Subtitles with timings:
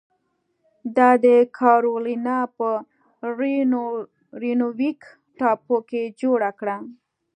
[0.97, 1.27] دا د
[1.59, 2.69] کارولینا په
[4.43, 5.01] ریونویک
[5.39, 6.77] ټاپو کې جوړه کړه.